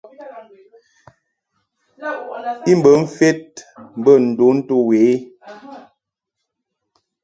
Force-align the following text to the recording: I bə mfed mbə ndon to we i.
I 2.71 2.73
bə 2.83 2.91
mfed 3.03 3.45
mbə 3.99 4.11
ndon 4.29 4.57
to 4.67 4.75
we 4.87 5.01
i. 5.11 5.15